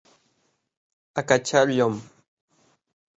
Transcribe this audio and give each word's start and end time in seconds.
Acatxar 1.21 1.61
el 1.67 1.73
llom. 1.75 1.99